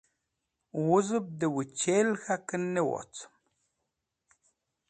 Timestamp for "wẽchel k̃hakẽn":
1.55-2.63